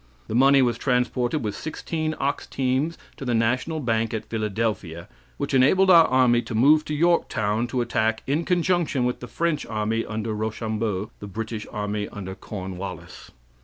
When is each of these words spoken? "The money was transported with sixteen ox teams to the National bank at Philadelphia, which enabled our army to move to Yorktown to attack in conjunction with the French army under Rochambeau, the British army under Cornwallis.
"The 0.27 0.33
money 0.33 0.63
was 0.63 0.79
transported 0.79 1.43
with 1.43 1.53
sixteen 1.55 2.15
ox 2.19 2.47
teams 2.47 2.97
to 3.17 3.23
the 3.23 3.35
National 3.35 3.79
bank 3.79 4.15
at 4.15 4.25
Philadelphia, 4.25 5.07
which 5.37 5.53
enabled 5.53 5.91
our 5.91 6.07
army 6.07 6.41
to 6.41 6.55
move 6.55 6.83
to 6.85 6.95
Yorktown 6.95 7.67
to 7.67 7.81
attack 7.81 8.23
in 8.25 8.43
conjunction 8.43 9.05
with 9.05 9.19
the 9.19 9.27
French 9.27 9.63
army 9.67 10.03
under 10.03 10.33
Rochambeau, 10.33 11.11
the 11.19 11.27
British 11.27 11.67
army 11.71 12.07
under 12.09 12.33
Cornwallis. 12.33 13.29